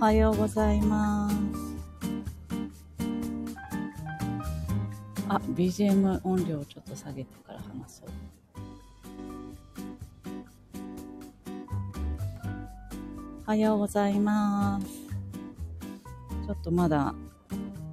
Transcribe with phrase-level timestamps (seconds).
[0.00, 1.36] おはようございます。
[5.28, 8.08] あ、BGM 音量をちょっと下げてから話そう。
[13.44, 14.86] おはようございます。
[16.46, 17.14] ちょっとまだ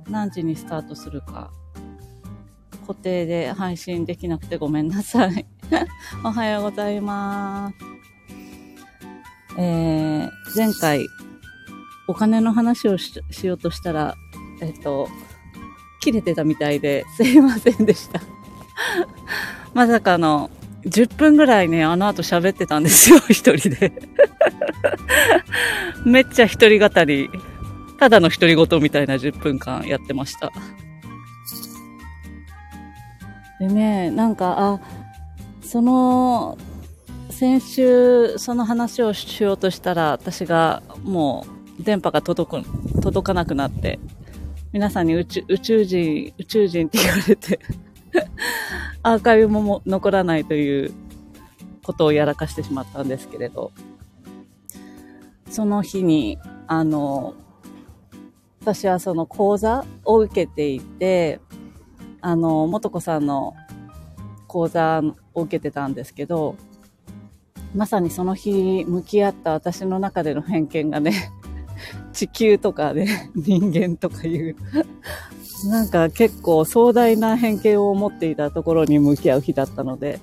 [0.10, 1.52] 何時にスタートするか
[2.88, 5.46] 固定で配信できなくてごめんなさい。
[6.24, 9.60] おはようございます。
[9.60, 11.06] えー、前回
[12.08, 14.16] お金の話をししようとしたら、
[14.62, 15.10] えっと、
[16.00, 18.22] 切れてたみたいで すいませんでした。
[19.74, 20.50] まさかの、
[20.86, 23.92] 10分ぐらいね、あの後喋ってたんですよ、 一人で。
[26.06, 27.30] めっちゃ一人語り、
[28.00, 30.52] ただの独り言みたいな10分間やってました。
[33.60, 34.80] でね、なんか、あ、
[35.62, 36.58] その、
[37.30, 44.00] 先週その話をしようとしたら、私がもう電波が届く、届かなくなって、
[44.72, 47.60] 皆さんに宇宙宇宙人、宇宙人って言われて、
[49.04, 50.94] アーカイブもも残らないという
[51.84, 53.72] ことをやらかしてしまったんですけれど、
[55.50, 57.36] その日に、あの、
[58.62, 61.40] 私はその講座を受けていて、
[62.20, 63.56] あの、元子さんの
[64.48, 65.02] 講座
[65.34, 66.56] を受けてたんですけど、
[67.74, 71.32] まさにその日向き合った私の中での偏見がね、
[72.18, 74.56] 地球とかね、 人間とかいう、
[75.70, 80.20] なんか結構壮大な偏見を持っていたところに向き合う日だったので、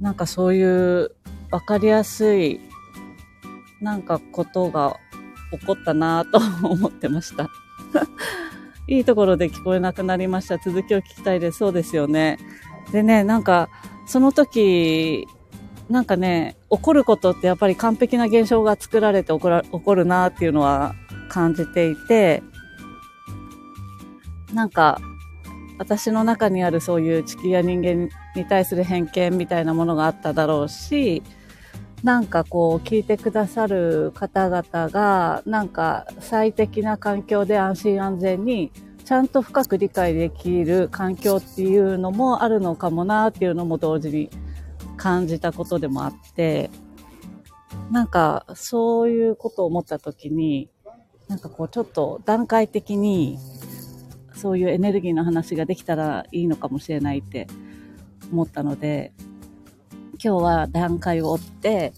[0.00, 1.10] なんかそういう
[1.50, 2.60] わかりやすい、
[3.80, 4.96] なんかことが
[5.50, 7.48] 起こったなぁと思ってました。
[8.86, 10.58] いいところで聞こえなくなりました。
[10.58, 11.58] 続きを聞きたいです。
[11.58, 12.38] そうですよね。
[12.92, 13.68] でね、なんか、
[14.06, 15.26] その時、
[15.90, 20.94] なんかね、起こることってやっぱり完璧な現象が作られて起こら起こるなっていうのは
[21.28, 22.42] 感じていて、
[24.52, 25.00] なんか、
[25.78, 31.22] 私の中にあるそういう地球や人間に対する偏見みたいなものがあっただろうし、
[32.02, 38.72] なんかこう聞いてくださる方々が、なんか最適な環境で安心安全に
[39.04, 44.30] ちゃんと深く理解できる環境っていうのもあるのかもなっていうのも同時に
[44.98, 46.70] 感じたことでもあって、
[47.90, 50.68] なんかそういうことを思った時に、
[51.28, 53.38] なんかこうちょっと段階的に
[54.34, 57.46] そういうエネルギーの話ができたらいいのかもしれないって
[58.30, 59.12] 思ったので、
[60.22, 61.92] 今日は段階を追って、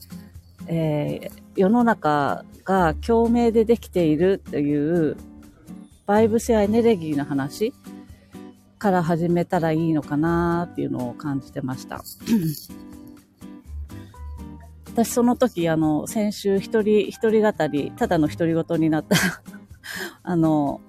[0.68, 5.16] えー世の中が共鳴でできているという
[6.06, 7.74] バイブスやエネルギーの話
[8.78, 12.02] から始めたらいいのかなっていうのを感じてました。
[15.04, 19.16] 私その時、あの、先週一人、一人語り、ただの独り言になった、
[20.22, 20.80] あの、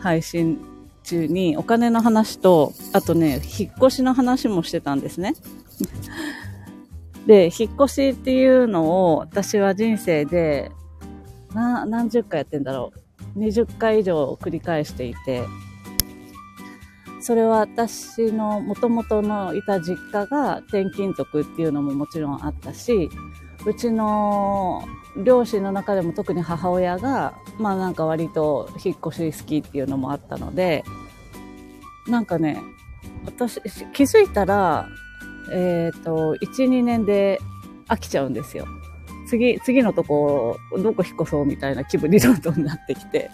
[0.00, 0.60] 配信
[1.02, 5.34] 中にお金の話と、あとね、引っ越しの話もしてたんですね。
[7.26, 10.70] で、引っ越しっていうのを私は人生で、
[11.54, 12.92] な、何十回やってんだろ
[13.34, 13.38] う。
[13.38, 15.44] 20回以上繰り返していて、
[17.26, 23.10] それは私の元々のいた実家が転勤族っていうのももちろんあったし、
[23.66, 24.84] うちの
[25.24, 30.84] 両親の中でも特に母親が、まあなんか割と引っ越し好きっていうのもあったので、
[32.06, 32.62] なんかね、
[33.24, 33.60] 私、
[33.92, 34.88] 気づいたら、
[35.52, 37.40] えっ、と、1、2年で
[37.88, 38.68] 飽きちゃうんですよ。
[39.26, 43.32] 次、次のとこ、どこ引っ越そうみたいな気分にどんどんなってきて。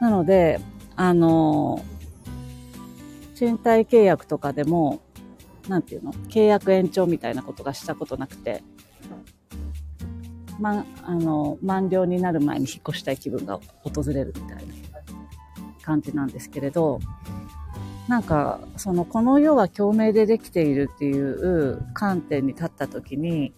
[0.00, 0.60] なので、
[0.94, 1.82] あの、
[3.38, 5.00] 賃貸契約とかでも、
[5.68, 6.12] なんていうの？
[6.12, 8.64] 契約延長みたいなことがしたことなくて、
[10.58, 14.62] ま、あの、満了になる前に引っ越したい気分が訪れるみたいな
[15.82, 16.98] 感じなんですけれど、
[18.08, 23.52] なんか、その、この世は共鳴でできているっていう観点に立った時に、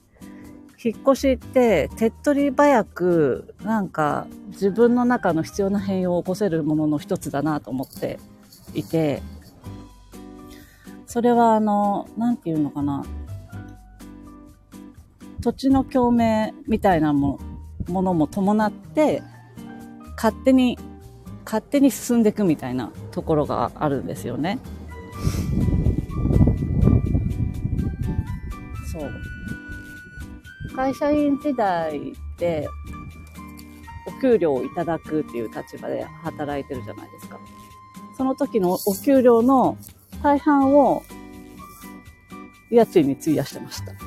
[0.82, 8.19] 引っ越しって手っ取り早く、なんか自分の中の必要な変容を起こせるものの一つだなと思って
[8.75, 9.23] いて、
[11.11, 13.05] それはあの、なんていうのかな、
[15.41, 17.41] 土地の共鳴みたいなも
[17.89, 19.21] ものも伴って、
[20.15, 20.79] 勝手に、
[21.45, 24.61] 勝手に進んでいくみたいなところがあるんですよね。
[28.93, 29.11] そう。
[30.77, 32.03] 会社員時代っ
[32.39, 32.69] て、
[34.06, 37.41] お給料をいただくっていう立場で働いてるじゃないですか。
[38.17, 39.77] その時のお給料の
[40.22, 41.02] 大半を
[42.70, 43.93] 家賃に費やしてました。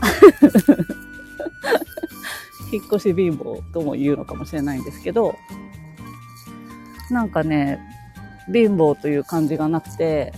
[2.72, 5.36] 引っ越し貧乏とも言うのかもしれないんですけど、
[7.12, 7.80] なんかね、
[8.52, 10.34] 貧乏という感じがなくて、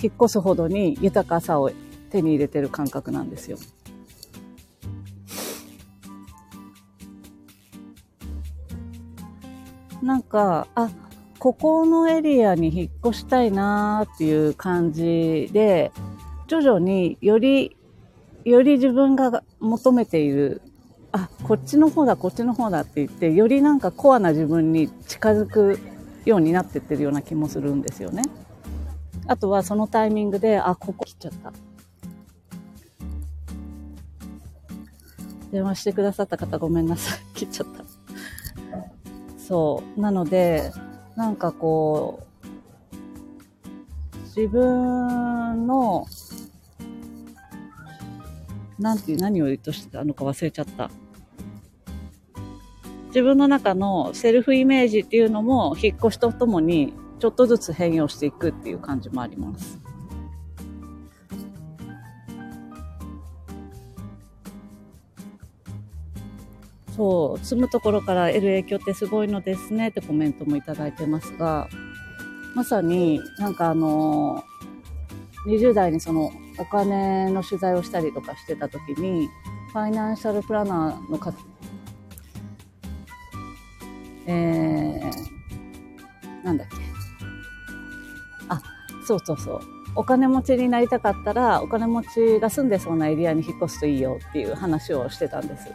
[0.00, 1.70] 引っ越すほどに豊かさを
[2.10, 3.58] 手に入れてる感覚なんですよ。
[10.02, 10.88] なんか、あ、
[11.46, 15.92] ここのエリアに引っ越したいなーっていう感じで、
[16.48, 17.76] 徐々により、
[18.44, 20.60] より自分が求めている、
[21.12, 25.78] あ、こっちの方だ、こっちの方だって言って、よりなんかコアな自分に近づく
[26.24, 28.24] ようになってってるような気もするんですよね。
[29.28, 31.52] あとはそのタイミングで、あ、ここ切っちゃった。
[35.52, 37.20] 電話してくださった方ごめんなさい。
[37.34, 37.84] 切っちゃった。
[39.38, 40.00] そう。
[40.00, 40.72] なので、
[41.16, 42.46] なんかこう、
[44.36, 46.06] 自分の、
[48.78, 50.90] なんていう、何を言うとしてたのか忘れちゃった。
[53.08, 59.80] 自分の中のセルフイメージっていうのも引っ越しとともにちょっとずつ変容していくっていう感じもあります。
[66.96, 71.68] そう、住むところから得る影響ってすごいのですねってコメントもいただいてますが、
[72.54, 74.42] まさになんかあの、
[75.46, 79.28] 20代にそのお金の取材をしたりとかしてた時に、
[79.72, 81.34] ファイナンシャルプランナーのか、
[84.26, 86.76] えー、なんだっけ。
[88.48, 88.62] あ、
[89.06, 89.60] そうそうそう。
[89.94, 95.68] お金持ちになりたかったら、お金持ちが住んでそうなエリアに引っ越すといいよっていう話をしてたんです。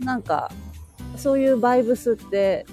[0.00, 0.50] なんか、
[1.16, 2.66] そういうバイブスって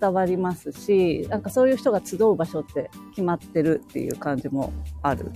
[0.00, 5.30] 伝わりますし、なんかそういう人が集う場所って決まってるっていう感じもある。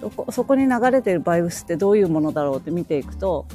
[0.00, 3.46] そこ、そこに流れてるバイブスってどういうものだろうって見ていくと、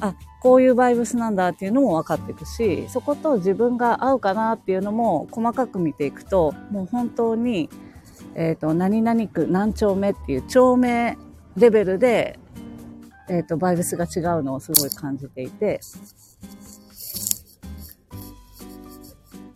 [0.00, 7.68] あ、こういうバイブスなんだっていうのも分かっていくし、そこと自分が合うかなっていうのも細かく見ていくと、もう本当に、
[8.34, 11.16] えっ、ー、と、何々区何丁目っていう町名
[11.56, 12.38] レベルで
[13.30, 15.80] えっ、ー、と、バイブスが違うのをすごい感じていて、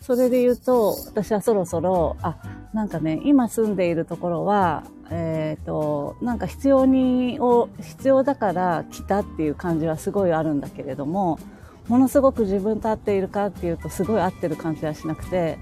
[0.01, 2.37] それで言うと、私はそろそろ、あ、
[2.73, 11.41] なんかね、今住んでいるところは、えっ、ー、と、なんか必要に、を、必要だから来たっていう感じはすごいあるんだけれども、
[11.89, 15.59] ものすごく自分と合っているかっていうとすごい合ってる感じはしなくて、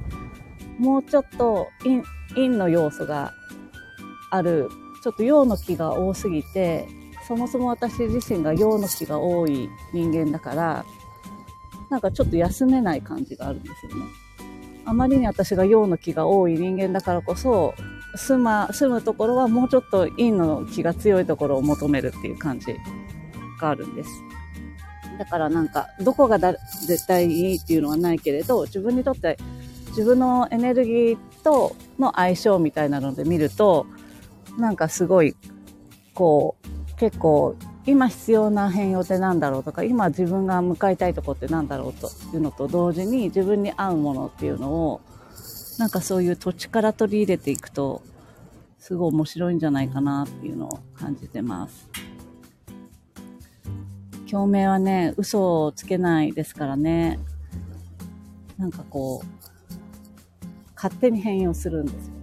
[0.79, 2.03] もうちょっと陰、
[2.35, 3.32] 陰の要素が
[4.31, 4.69] ある、
[5.03, 6.87] ちょっと陽の気が多すぎて、
[7.26, 10.84] そもそも私自身が陽の気が多い人間だから、
[11.90, 14.06] なんかちょっと休めない感じがあるんですよね。
[14.84, 17.74] あまりに私が陽の気が多い人間だからこそ、
[18.16, 22.76] 住ま、住むところはもうちょっと陰の気が強いところを求めるっていう感じ
[23.60, 24.10] があるんです。
[25.19, 26.54] だからなんか、どこがだ
[26.86, 29.38] 絶対いいっていうのはないけれど、自分にとって
[29.88, 33.86] 自分のエネルギーとの相性みたいなので見ると、
[34.58, 35.36] なんかすごい、
[36.14, 36.61] こう、
[36.96, 45.01] 結構今必要な変容って何だろうとか今自分が向かいたいとこって何だろうというのと同時に自分に合うものっていうのを
[45.79, 48.03] なんかそういう土地から取り入れていくと
[48.79, 51.89] すごい面白いんじゃないかなっていうのを感じてます。
[54.32, 57.19] 共鳴はね、嘘をつけないですからね。
[58.56, 59.27] なんかこう、
[60.75, 62.21] 勝手に変容するんですよ。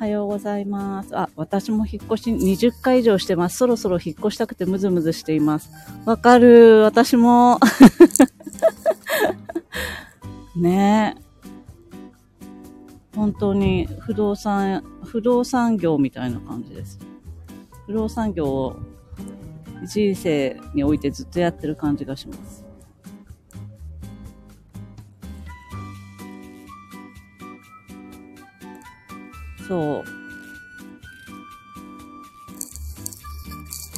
[0.00, 1.14] はようございます。
[1.14, 3.58] あ、私も引っ越し20回以上してます。
[3.58, 5.70] そろそろ引っ越したくてムズムズしています。
[6.06, 6.80] わかる。
[6.84, 7.60] 私も。
[10.56, 11.22] ねえ。
[13.14, 16.98] 本当に不動産、不動産業みたいな感じです。
[17.84, 18.76] 不動産業を
[19.84, 22.69] 人生においてずっとやってる感じがします。
[29.70, 30.04] そう。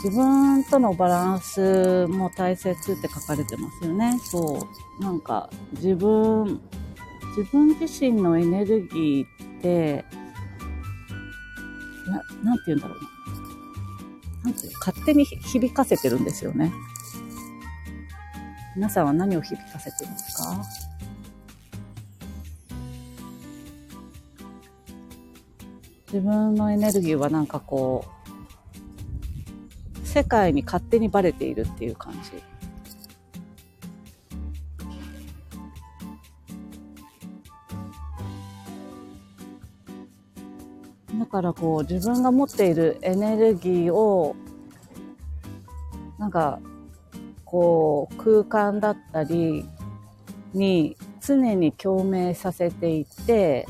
[0.04, 4.18] 自分とのバランスも大切って書かれてますよね。
[4.22, 4.68] そ
[5.00, 5.02] う。
[5.02, 6.60] なんか、自分、
[7.38, 10.04] 自分自身のエネルギーって、
[12.06, 14.50] な、なんて言うんだろうな。
[14.50, 16.70] んていう勝手に響かせてるんですよね。
[18.76, 20.81] 皆さんは何を響かせてますか？
[26.12, 28.04] 自分のエネルギーはなんかこ
[30.04, 32.32] う、世界に勝手にバレているっていう感じ。
[41.18, 44.36] だからこう自分が持っているエネルギーを
[46.18, 46.60] なんか
[47.46, 49.64] こう空間だったり
[50.52, 53.66] に常に共鳴させていって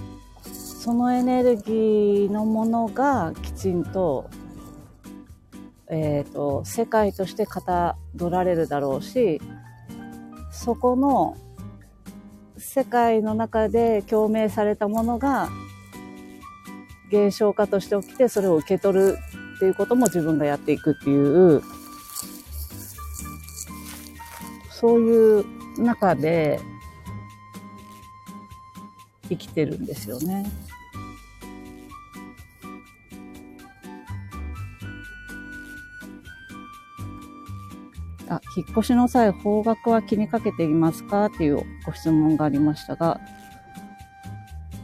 [0.82, 4.28] そのエネルギーのものがきちんと,、
[5.88, 9.40] えーと、世界としてかたどられるだろうし
[10.50, 11.36] そこの
[12.56, 15.50] 世界の中で共鳴されたものが
[17.12, 19.18] 現象化として起きてそれを受け取る
[19.54, 21.62] っていうことも自分がやっていくっていう
[24.68, 26.58] そういう中で
[29.28, 30.71] 生きてるんですよね。
[38.36, 41.26] あ、引っ越しの際、方角は気にかけていますか？
[41.26, 43.20] っていうご質問がありましたが、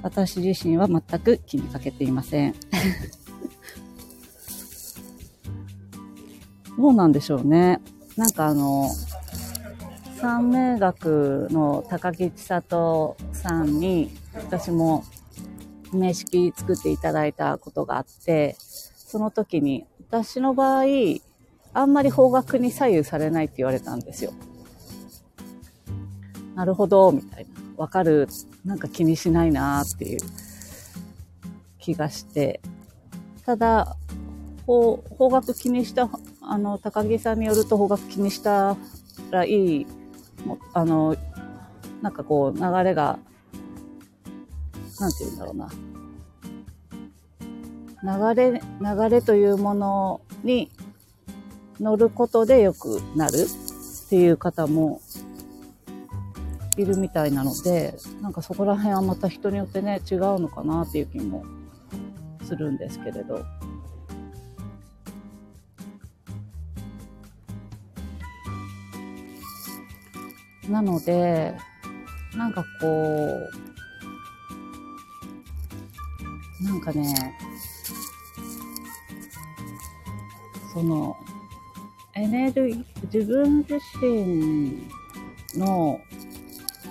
[0.03, 2.55] 私自身は全く気にかけていません。
[6.77, 7.81] どうなんでしょうね。
[8.17, 8.89] なんかあの、
[10.21, 15.05] 三名学の高木千里さんに私も
[15.93, 20.85] 名式作っていただいたことがあって、その時に私の場合、
[21.79, 24.33] あんまり方角に左右されないって言われたんですよ。
[26.57, 27.51] なるほど、みたいな。
[27.77, 28.27] わかる。
[28.65, 30.19] なんか気にしないなっていう
[31.79, 32.61] 気がして。
[33.47, 33.97] ただ、
[34.67, 36.11] 方方角気にした、
[36.43, 38.77] あの、高木さんによると方角気にした
[39.31, 39.87] らいい、
[40.45, 41.15] もあの、
[42.03, 43.21] なんかこう流れが、
[44.99, 45.71] なんて言うんだろうな。
[48.35, 50.73] 流れ、流れというものに
[51.81, 53.47] 乗ることで良くなる
[54.07, 55.01] っていう方も
[56.77, 61.45] いるみたいなので、なんかそこら辺はまた人によってね、違うのかなっていう気も
[62.45, 63.45] するんですけれど。
[70.69, 71.55] なので、
[72.37, 72.87] なんかこ
[76.61, 77.35] う、なんかね、
[80.73, 81.17] その、
[82.19, 84.83] エネルギー、自分自身
[85.57, 86.01] の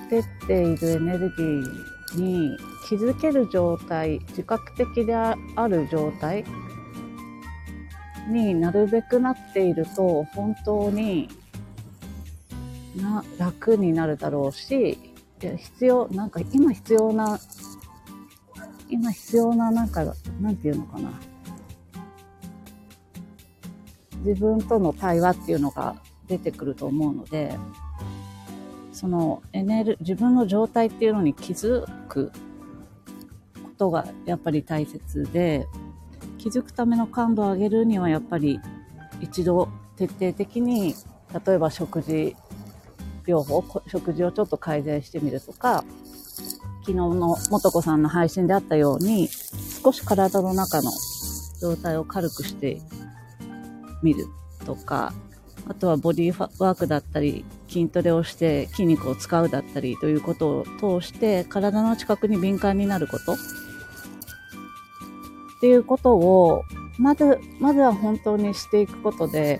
[0.10, 2.58] 出ているエネルギーに
[2.88, 5.36] 気づける状態、自覚的であ
[5.68, 6.46] る状態
[8.30, 11.28] になるべくなっていると、本当に
[12.96, 14.98] な楽になるだろうし、
[15.40, 17.38] 必要、なんか今必要な、
[18.90, 20.06] 今必要な、なんか、
[20.40, 21.12] なんていうのかな。
[24.28, 25.96] 自分との対話っていうのが
[26.28, 27.56] 出てくると思うので、
[28.92, 32.32] そのエネル、自分の状態っていうのに気づく
[33.64, 35.66] ことがやっぱり大切で、
[36.38, 38.60] 気づくための感度を上げるにはやっぱり
[39.22, 40.94] 一度徹底的に、
[41.46, 42.36] 例えば食事
[43.26, 45.86] 療法、食事をちょっと改善してみるとか、
[46.82, 49.30] 昨日の元子さんの配信であったように、
[49.84, 50.92] 少し体の中の
[51.62, 52.82] 状態を軽くして
[54.04, 54.28] 見る
[54.66, 55.14] とか、
[55.68, 63.38] あとはボディーワークだったり、筋トレをして筋肉を使うだったりということを通して体の近くに敏感になることっ
[65.60, 66.64] ていうことを
[66.98, 69.60] まず、まずは本当にしていくことで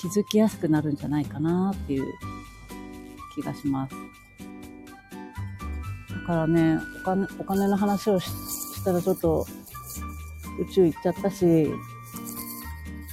[0.00, 2.04] 気づきやすくなるんじゃないかなっていう
[3.34, 3.94] 気がします。
[6.10, 8.30] だからね、お金お金の話をし
[8.84, 9.46] たらちょっと
[10.58, 11.44] 宇宙行っちゃったし、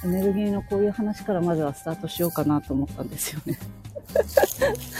[0.04, 3.58] エネルギーのこういう話からまずはスタートしようかなと思ったんですよね。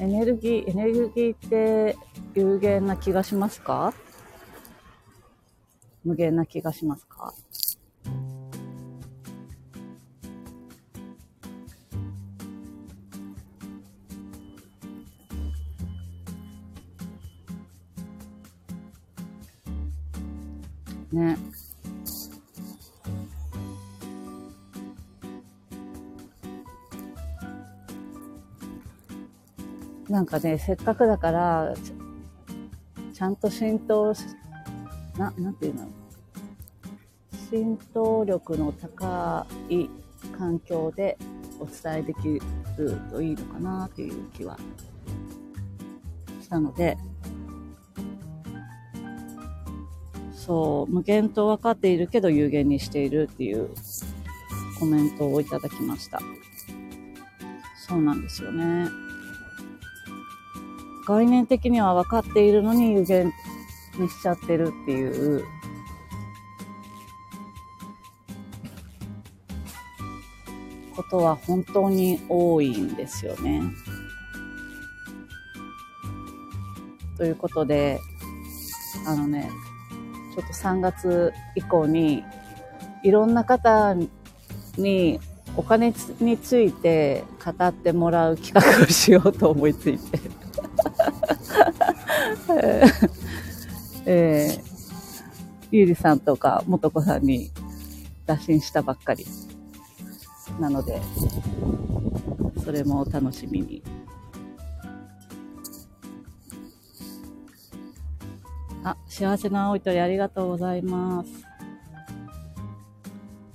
[0.00, 1.96] エネルギー、エネルギーって
[2.34, 3.92] 有限な気がしますか？
[6.04, 7.34] 無限な気がしますか？
[21.12, 21.38] ね。
[30.08, 31.74] なんかね、せっかくだから、
[33.12, 34.24] ちゃんと浸透し、
[35.18, 35.86] な、なんていうの？
[37.50, 39.86] 浸透力の高い
[40.38, 41.18] 環境で
[41.60, 42.40] お伝えできる
[43.10, 44.58] といいのかなっていう気は
[46.40, 46.96] したので、
[50.48, 53.68] そう、無限と分かっているけど有限にしているっていう
[54.80, 56.22] コメントをいただきました。
[57.86, 58.88] そうなんですよね。
[61.06, 63.30] 概念的には分かっているのに有限
[63.98, 65.44] にしちゃってるっていう
[70.96, 73.62] ことは本当に多いんですよね。
[77.18, 78.00] ということで、
[79.06, 79.50] あのね、
[80.38, 82.22] ちょっと3月以降に
[83.02, 83.96] いろんな方
[84.76, 85.18] に
[85.56, 90.20] お金について語ってもらう企画をしようと思いついて
[94.06, 94.60] えー、
[95.72, 97.50] ゆりさんとかもとこさんに
[98.24, 99.26] 打診したばっかり
[100.60, 101.00] なので、
[102.64, 103.82] それも楽しみに。
[108.84, 111.30] あ、幸せな青い鳥ありがとうございます。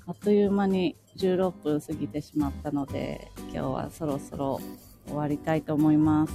[0.05, 4.59] あっという間に16分過ぎてしまったので、今日はそろそろ
[5.07, 6.33] 終わりたいと思います。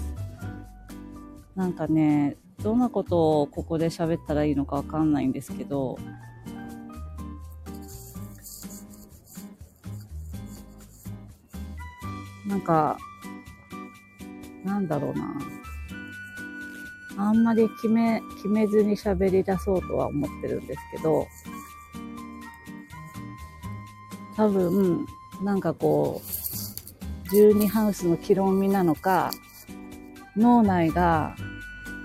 [1.55, 5.99] なんかね、どんなことをここで喋ったらいいのかわかんないんですけど、
[12.47, 12.97] なんか、
[14.65, 15.37] なんだろうな。
[17.21, 21.27] あんまり決め、決めずに喋り出そうとは思ってるんですけど、
[24.37, 25.05] 多分、
[25.43, 29.33] なんかこう、12ハウスの気論味なのか、
[30.37, 31.35] 脳内が、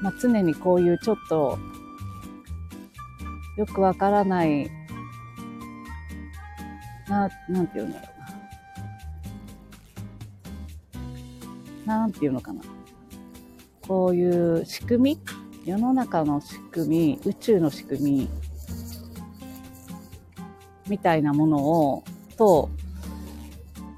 [0.01, 1.59] まあ、常にこういうちょっと、
[3.55, 4.67] よくわからない、
[7.07, 8.07] な、なんて言うんだろ
[11.85, 11.97] うな。
[11.97, 12.72] なんて言うのかな。
[13.87, 15.19] こういう仕組み
[15.65, 18.29] 世の中の仕組み、宇宙の仕組み、
[20.89, 22.03] みたいなものを、
[22.37, 22.69] と、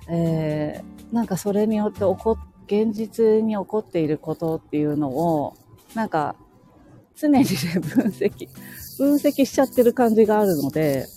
[0.08, 5.56] えー、なんかそれによって起こ、現実に起こっていることっていうのを、
[5.96, 6.36] なんか、
[7.16, 8.48] 常にね、分析、
[9.00, 11.08] 分析しちゃってる感じがあるので、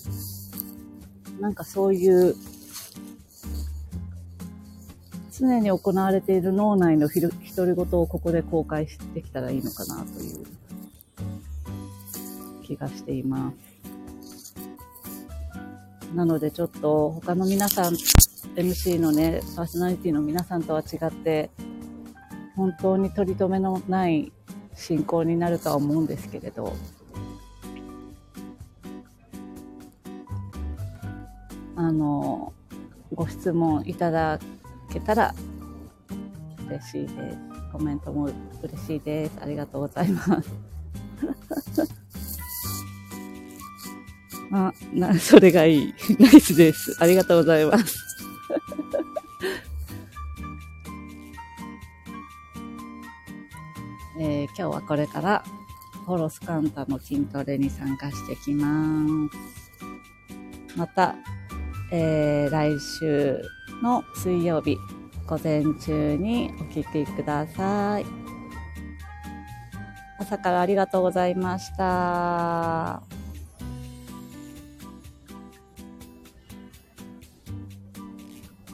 [1.41, 2.35] なんかそういう
[5.39, 7.75] 常に行われている脳内の独り言を
[8.07, 10.47] ここで公開してきたらいいのかなという
[12.65, 13.69] 気がしています。
[16.15, 17.95] なのでちょっと他の皆さん、
[18.57, 21.51] MC のね、パーソナリティの皆さんとは違って、
[22.57, 24.33] 本当に取り留めのない
[24.75, 26.75] 進行になるとは思うんですけれど、
[31.77, 32.53] あの、
[33.15, 34.41] ご質問いただ
[34.89, 35.35] けたら
[36.69, 37.39] 嬉しいです。
[37.73, 38.31] コメントも
[38.63, 39.33] 嬉しいです。
[39.41, 40.51] ありがとうございます。
[44.53, 45.95] あ、な、それがいい。
[46.19, 46.97] ナイスです。
[47.01, 47.99] ありがとうございます。
[54.21, 55.45] えー、今日はこれから
[56.05, 60.77] ホロスカンタの筋トレに参加してきます。
[60.77, 61.15] また、
[61.93, 63.41] えー、来週
[63.83, 64.79] の水曜日
[65.27, 68.07] 午前中にお聴きください。
[70.19, 73.18] 朝からありがとうございました。